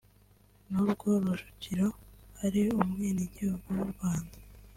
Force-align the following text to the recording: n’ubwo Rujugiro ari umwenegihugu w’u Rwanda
n’ubwo 0.71 1.07
Rujugiro 1.25 1.87
ari 2.45 2.61
umwenegihugu 2.81 3.67
w’u 3.77 3.87
Rwanda 3.93 4.37